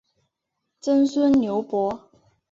[0.79, 2.01] 曾孙刘洎。